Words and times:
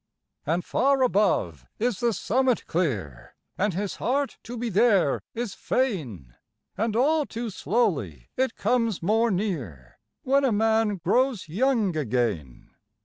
And 0.47 0.65
far 0.65 1.03
above 1.03 1.67
is 1.77 1.99
the 1.99 2.11
summit 2.11 2.65
clear, 2.65 3.35
And 3.55 3.75
his 3.75 3.97
heart 3.97 4.39
to 4.41 4.57
be 4.57 4.67
there 4.67 5.21
is 5.35 5.53
fain, 5.53 6.33
And 6.75 6.95
all 6.95 7.23
too 7.27 7.51
slowly 7.51 8.29
it 8.35 8.55
comes 8.55 9.03
more 9.03 9.29
near 9.29 9.99
When 10.23 10.43
a 10.43 10.51
man 10.51 10.95
grows 10.97 11.47
young 11.47 11.95
again. 11.95 12.71